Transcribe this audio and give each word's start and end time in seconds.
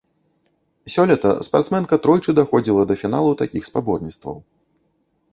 Сёлета 0.93 1.33
спартсменка 1.47 1.99
тройчы 2.05 2.35
даходзіла 2.39 2.85
да 2.91 2.95
фіналу 3.01 3.35
такіх 3.43 3.69
спаборніцтваў. 3.69 4.35